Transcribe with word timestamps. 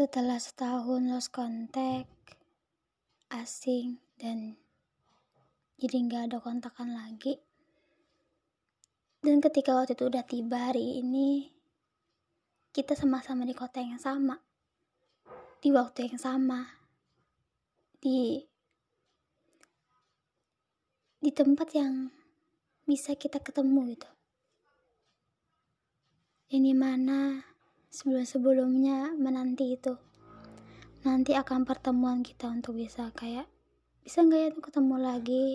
Setelah 0.00 0.40
setahun 0.40 1.12
lost 1.12 1.28
contact, 1.28 2.08
asing, 3.36 4.00
dan 4.16 4.56
jadi 5.76 5.96
nggak 6.08 6.22
ada 6.32 6.38
kontakan 6.40 6.96
lagi. 6.96 7.36
Dan 9.20 9.44
ketika 9.44 9.76
waktu 9.76 9.92
itu 9.92 10.08
udah 10.08 10.24
tiba 10.24 10.72
hari 10.72 11.04
ini, 11.04 11.52
kita 12.72 12.96
sama-sama 12.96 13.44
di 13.44 13.52
kota 13.52 13.84
yang 13.84 14.00
sama, 14.00 14.40
di 15.60 15.68
waktu 15.68 16.08
yang 16.08 16.16
sama, 16.16 16.64
di 18.00 18.40
di 21.20 21.28
tempat 21.28 21.76
yang 21.76 22.08
bisa 22.88 23.12
kita 23.20 23.36
ketemu 23.36 24.00
gitu. 24.00 24.08
Yang 26.48 26.62
di 26.64 26.72
mana 26.72 27.49
sebelum-sebelumnya 27.90 29.18
menanti 29.18 29.74
itu. 29.74 29.98
Nanti 31.02 31.34
akan 31.34 31.66
pertemuan 31.66 32.22
kita 32.22 32.46
untuk 32.46 32.78
bisa 32.78 33.10
kayak 33.12 33.50
bisa 34.06 34.22
nggak 34.22 34.38
ya 34.38 34.48
untuk 34.54 34.64
ketemu 34.70 34.96
lagi? 35.02 35.46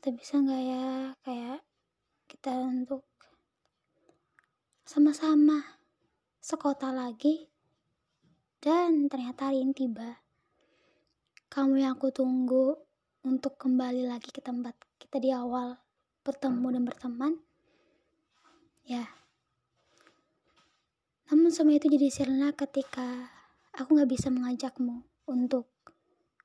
Atau 0.00 0.10
bisa 0.16 0.40
nggak 0.40 0.62
ya 0.64 0.86
kayak 1.22 1.60
kita 2.26 2.52
untuk 2.64 3.04
sama-sama 4.88 5.78
sekota 6.40 6.90
lagi? 6.90 7.46
Dan 8.60 9.08
ternyata 9.12 9.52
hari 9.52 9.64
ini 9.64 9.72
tiba. 9.76 10.20
Kamu 11.52 11.76
yang 11.76 11.96
aku 11.96 12.08
tunggu 12.08 12.76
untuk 13.20 13.60
kembali 13.60 14.08
lagi 14.08 14.32
ke 14.32 14.40
tempat 14.40 14.72
kita 14.96 15.20
di 15.20 15.28
awal 15.28 15.76
bertemu 16.24 16.66
dan 16.72 16.82
berteman 16.84 17.32
ya 18.84 19.04
namun 21.50 21.66
semua 21.66 21.82
itu 21.82 21.90
jadi 21.90 22.14
sirna 22.14 22.54
ketika 22.54 23.26
aku 23.74 23.98
gak 23.98 24.06
bisa 24.06 24.30
mengajakmu 24.30 25.02
untuk 25.26 25.66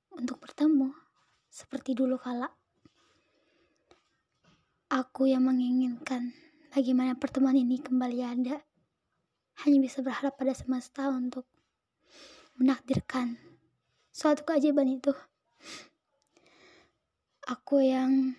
untuk 0.09 0.41
bertemu 0.41 0.97
seperti 1.45 1.93
dulu 1.93 2.17
kala. 2.17 2.49
Aku 4.89 5.29
yang 5.29 5.45
menginginkan 5.45 6.33
bagaimana 6.73 7.13
pertemuan 7.21 7.53
ini 7.53 7.77
kembali 7.85 8.19
ada. 8.25 8.65
Hanya 9.61 9.77
bisa 9.77 10.01
berharap 10.01 10.41
pada 10.41 10.57
semesta 10.57 11.05
untuk 11.13 11.45
menakdirkan 12.57 13.37
suatu 14.09 14.41
keajaiban 14.41 14.89
itu. 14.89 15.13
Aku 17.45 17.77
yang 17.77 18.33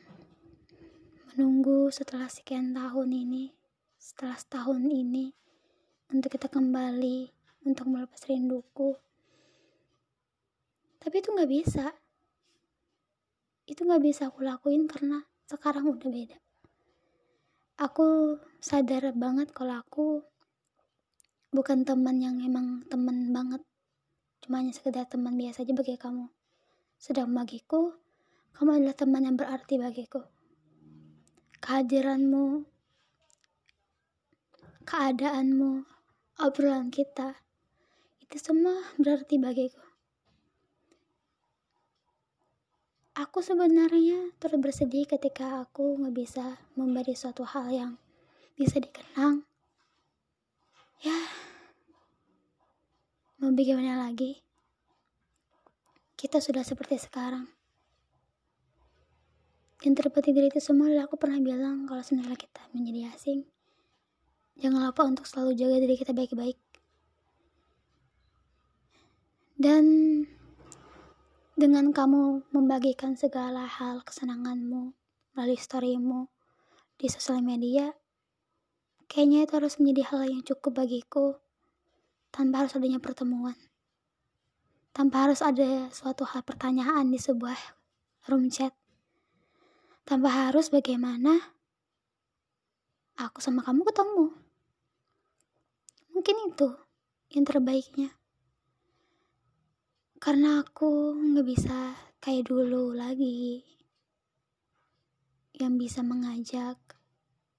menunggu 1.31 1.95
setelah 1.95 2.27
sekian 2.27 2.75
tahun 2.75 3.15
ini, 3.15 3.55
setelah 4.03 4.35
setahun 4.35 4.83
ini, 4.83 5.31
untuk 6.11 6.31
kita 6.31 6.47
kembali 6.47 7.31
untuk 7.67 7.91
melepas 7.91 8.23
rinduku. 8.31 8.95
Tapi 11.03 11.15
itu 11.19 11.29
nggak 11.35 11.51
bisa. 11.51 11.87
Itu 13.67 13.83
nggak 13.83 14.03
bisa 14.03 14.31
aku 14.31 14.47
lakuin 14.47 14.87
karena 14.87 15.27
sekarang 15.51 15.91
udah 15.91 16.07
beda. 16.07 16.39
Aku 17.83 18.39
sadar 18.63 19.13
banget 19.13 19.51
kalau 19.51 19.83
aku 19.83 20.23
bukan 21.51 21.83
teman 21.83 22.23
yang 22.23 22.39
emang 22.39 22.87
teman 22.87 23.35
banget. 23.35 23.63
Cuma 24.41 24.63
hanya 24.63 24.71
sekedar 24.71 25.11
teman 25.11 25.35
biasa 25.35 25.67
aja 25.67 25.75
bagi 25.75 25.99
kamu. 25.99 26.31
Sedang 26.97 27.35
bagiku 27.35 27.99
kamu 28.55 28.81
adalah 28.81 28.97
teman 28.97 29.27
yang 29.27 29.37
berarti 29.37 29.77
bagiku. 29.77 30.23
Kehadiranmu 31.61 32.65
keadaanmu 34.87 35.96
obrolan 36.37 36.93
kita 36.93 37.41
itu 38.21 38.37
semua 38.37 38.77
berarti 39.01 39.41
bagiku. 39.41 39.81
Aku 43.17 43.41
sebenarnya 43.41 44.37
terus 44.37 44.61
bersedih 44.61 45.09
ketika 45.09 45.65
aku 45.65 45.97
nggak 45.97 46.13
bisa 46.13 46.61
memberi 46.77 47.17
suatu 47.17 47.49
hal 47.49 47.73
yang 47.73 47.93
bisa 48.61 48.77
dikenang. 48.77 49.49
Ya, 51.01 51.17
mau 53.41 53.57
bagaimana 53.57 54.05
lagi? 54.05 54.45
Kita 56.21 56.45
sudah 56.45 56.61
seperti 56.61 57.01
sekarang. 57.01 57.49
Yang 59.81 60.05
terpenting 60.05 60.37
dari 60.37 60.49
itu 60.53 60.61
semua 60.61 60.93
adalah 60.93 61.09
aku 61.09 61.17
pernah 61.17 61.41
bilang 61.41 61.89
kalau 61.89 62.05
sebenarnya 62.05 62.37
kita 62.37 62.69
menjadi 62.77 63.17
asing, 63.17 63.49
Jangan 64.57 64.89
lupa 64.89 65.03
untuk 65.05 65.29
selalu 65.29 65.53
jaga 65.53 65.77
diri 65.85 66.01
kita 66.01 66.17
baik-baik. 66.17 66.57
Dan 69.57 69.85
dengan 71.57 71.93
kamu 71.93 72.53
membagikan 72.53 73.17
segala 73.17 73.69
hal 73.69 74.01
kesenanganmu 74.05 74.93
melalui 75.37 75.61
storymu 75.61 76.29
di 76.97 77.09
sosial 77.13 77.45
media, 77.45 77.93
kayaknya 79.09 79.45
itu 79.45 79.53
harus 79.57 79.77
menjadi 79.77 80.03
hal 80.13 80.21
yang 80.25 80.43
cukup 80.45 80.85
bagiku 80.85 81.37
tanpa 82.33 82.65
harus 82.65 82.77
adanya 82.77 83.01
pertemuan. 83.01 83.57
Tanpa 84.97 85.29
harus 85.29 85.45
ada 85.45 85.93
suatu 85.93 86.25
hal 86.25 86.41
pertanyaan 86.41 87.13
di 87.13 87.21
sebuah 87.21 87.57
room 88.33 88.49
chat. 88.49 88.73
Tanpa 90.09 90.49
harus 90.49 90.73
bagaimana 90.73 91.53
aku 93.17 93.41
sama 93.41 93.65
kamu 93.65 93.85
ketemu. 93.89 94.46
Mungkin 96.17 96.49
itu 96.49 96.73
yang 97.37 97.45
terbaiknya. 97.45 98.09
Karena 100.17 100.65
aku 100.65 101.13
nggak 101.13 101.45
bisa 101.45 101.93
kayak 102.25 102.49
dulu 102.49 102.97
lagi. 102.97 103.61
Yang 105.53 105.73
bisa 105.77 106.01
mengajak, 106.01 106.81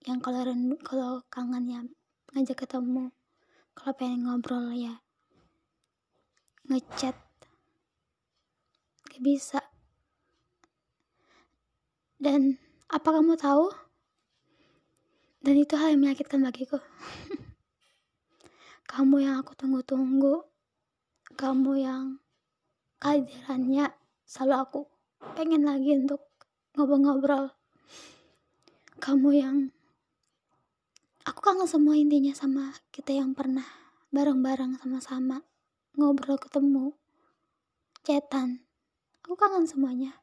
yang 0.10 0.18
kalau 0.26 0.42
rendu, 0.42 0.74
kalau 0.82 1.22
kangen 1.30 1.70
ya 1.70 1.86
ngajak 2.34 2.66
ketemu. 2.66 3.14
Kalau 3.78 3.94
pengen 3.94 4.26
ngobrol 4.26 4.74
ya 4.74 5.06
ngechat. 6.66 7.14
Gak 9.06 9.22
bisa. 9.22 9.62
Dan 12.18 12.58
apa 12.90 13.06
kamu 13.06 13.38
tahu? 13.38 13.70
Dan 15.46 15.62
itu 15.62 15.78
hal 15.78 15.94
yang 15.94 16.02
menyakitkan 16.02 16.42
bagiku. 16.42 16.82
Kamu 18.88 19.16
yang 19.20 19.44
aku 19.44 19.54
tunggu-tunggu. 19.54 20.48
Kamu 21.36 21.72
yang 21.76 22.24
kehadirannya 23.04 23.92
selalu 24.24 24.56
aku 24.58 24.82
pengen 25.36 25.68
lagi 25.68 26.00
untuk 26.00 26.24
ngobrol-ngobrol. 26.74 27.52
Kamu 28.98 29.30
yang 29.36 29.76
aku 31.28 31.40
kangen 31.44 31.68
semua 31.68 32.00
intinya 32.00 32.32
sama 32.32 32.72
kita 32.90 33.12
yang 33.12 33.36
pernah 33.36 33.68
bareng-bareng 34.16 34.80
sama-sama 34.80 35.44
ngobrol 36.00 36.40
ketemu 36.40 36.96
cetan 38.08 38.64
aku 39.20 39.36
kangen 39.36 39.68
semuanya 39.68 40.16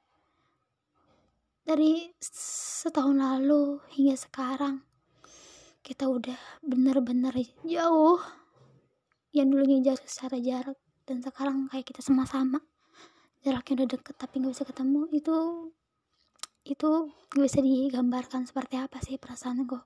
dari 1.69 2.09
setahun 2.25 3.21
lalu 3.21 3.85
hingga 3.93 4.17
sekarang 4.17 4.81
kita 5.85 6.09
udah 6.09 6.41
bener-bener 6.65 7.37
jauh 7.69 8.17
yang 9.35 9.51
dulunya 9.51 9.83
jauh 9.83 9.99
secara 10.07 10.39
jarak 10.39 10.79
dan 11.05 11.21
sekarang 11.21 11.67
kayak 11.69 11.85
kita 11.91 12.01
sama-sama 12.01 12.63
jaraknya 13.43 13.83
udah 13.83 13.89
deket 13.99 14.15
tapi 14.17 14.35
nggak 14.41 14.55
bisa 14.55 14.65
ketemu 14.65 15.01
itu 15.11 15.37
itu 16.65 16.91
nggak 17.35 17.47
bisa 17.51 17.61
digambarkan 17.61 18.47
seperti 18.49 18.81
apa 18.81 19.03
sih 19.03 19.21
perasaan 19.21 19.67
gue 19.69 19.83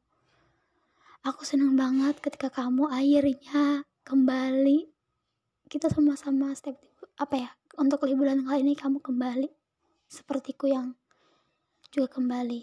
aku 1.26 1.42
seneng 1.42 1.74
banget 1.74 2.20
ketika 2.22 2.52
kamu 2.52 2.86
akhirnya 2.92 3.82
kembali 4.06 4.86
kita 5.66 5.90
sama-sama 5.90 6.54
step 6.54 6.78
apa 7.18 7.34
ya 7.34 7.50
untuk 7.80 8.06
liburan 8.06 8.46
kali 8.46 8.62
ini 8.62 8.78
kamu 8.78 9.02
kembali 9.02 9.50
sepertiku 10.08 10.66
yang 10.70 10.96
juga 11.92 12.20
kembali. 12.20 12.60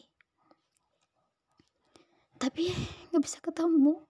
Tapi 2.36 2.64
nggak 3.10 3.24
bisa 3.24 3.40
ketemu 3.40 4.04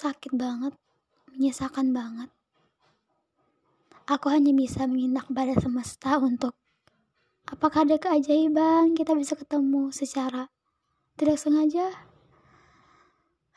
Sakit 0.00 0.32
banget, 0.32 0.72
menyesakan 1.28 1.92
banget. 1.92 2.32
Aku 4.08 4.32
hanya 4.32 4.48
bisa 4.56 4.88
menginap 4.88 5.28
pada 5.28 5.52
semesta 5.60 6.16
untuk 6.16 6.56
apakah 7.44 7.84
ada 7.84 8.00
keajaiban 8.00 8.96
kita 8.96 9.12
bisa 9.12 9.36
ketemu 9.36 9.92
secara 9.92 10.48
tidak 11.20 11.36
sengaja. 11.36 11.92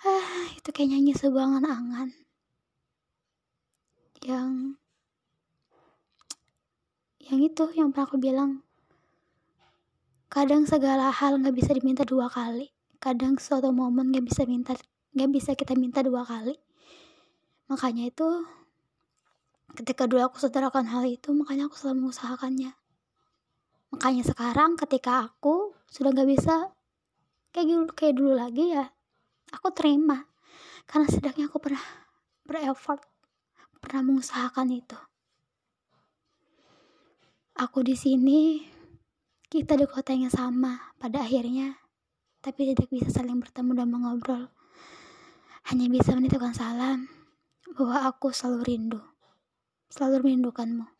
Ah, 0.03 0.51
itu 0.59 0.67
kayaknya 0.75 0.99
hanya 0.99 1.13
sebuah 1.15 1.43
angan-angan 1.47 2.11
yang 4.27 4.75
yang 7.23 7.39
itu 7.39 7.71
yang 7.71 7.95
pernah 7.95 8.11
aku 8.11 8.19
bilang 8.19 8.67
kadang 10.27 10.67
segala 10.67 11.07
hal 11.07 11.39
nggak 11.39 11.55
bisa 11.55 11.71
diminta 11.71 12.03
dua 12.03 12.27
kali 12.27 12.67
kadang 12.99 13.39
suatu 13.39 13.71
momen 13.71 14.15
gak 14.15 14.23
bisa 14.27 14.43
minta 14.47 14.75
gak 15.13 15.29
bisa 15.29 15.53
kita 15.53 15.77
minta 15.77 16.01
dua 16.01 16.25
kali. 16.25 16.57
Makanya 17.69 18.09
itu 18.09 18.27
ketika 19.73 20.09
dulu 20.09 20.25
aku 20.25 20.37
sadarkan 20.41 20.89
hal 20.89 21.05
itu 21.05 21.33
makanya 21.33 21.69
aku 21.69 21.77
selalu 21.77 22.09
mengusahakannya. 22.09 22.73
Makanya 23.93 24.23
sekarang 24.25 24.73
ketika 24.77 25.29
aku 25.29 25.77
sudah 25.89 26.09
gak 26.13 26.29
bisa 26.29 26.73
kayak 27.53 27.69
dulu 27.69 27.83
kayak 27.93 28.15
dulu 28.17 28.33
lagi 28.33 28.73
ya 28.73 28.89
aku 29.53 29.69
terima. 29.69 30.25
Karena 30.89 31.07
sedangnya 31.07 31.47
aku 31.47 31.61
pernah 31.61 31.85
bereffort 32.43 33.01
pernah 33.79 34.01
mengusahakan 34.03 34.67
itu. 34.73 34.99
Aku 37.53 37.85
di 37.85 37.93
sini 37.93 38.65
kita 39.53 39.77
di 39.77 39.85
kota 39.85 40.17
yang 40.17 40.33
sama 40.33 40.97
pada 40.97 41.21
akhirnya 41.21 41.77
tapi 42.41 42.73
tidak 42.73 42.89
bisa 42.89 43.07
saling 43.13 43.37
bertemu 43.37 43.71
dan 43.77 43.87
mengobrol 43.87 44.49
hanya 45.71 45.87
bisa 45.87 46.11
menitipkan 46.13 46.51
salam 46.51 47.07
bahwa 47.73 48.05
aku 48.05 48.29
selalu 48.35 48.59
rindu, 48.67 49.01
selalu 49.89 50.29
merindukanmu. 50.29 50.92